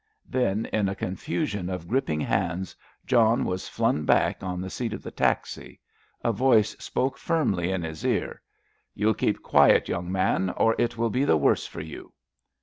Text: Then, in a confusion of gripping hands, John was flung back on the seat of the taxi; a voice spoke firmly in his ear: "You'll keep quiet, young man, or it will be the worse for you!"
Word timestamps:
Then, 0.27 0.65
in 0.73 0.89
a 0.89 0.95
confusion 0.95 1.69
of 1.69 1.87
gripping 1.87 2.19
hands, 2.21 2.75
John 3.05 3.45
was 3.45 3.69
flung 3.69 4.03
back 4.03 4.41
on 4.41 4.59
the 4.59 4.69
seat 4.71 4.93
of 4.93 5.03
the 5.03 5.11
taxi; 5.11 5.79
a 6.23 6.31
voice 6.31 6.71
spoke 6.79 7.19
firmly 7.19 7.69
in 7.71 7.83
his 7.83 8.03
ear: 8.03 8.41
"You'll 8.95 9.13
keep 9.13 9.43
quiet, 9.43 9.87
young 9.87 10.11
man, 10.11 10.49
or 10.57 10.75
it 10.79 10.97
will 10.97 11.11
be 11.11 11.23
the 11.23 11.37
worse 11.37 11.67
for 11.67 11.81
you!" 11.81 12.13